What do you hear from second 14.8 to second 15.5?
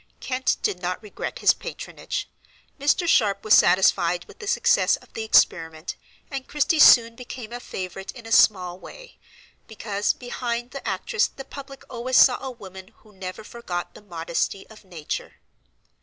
nature."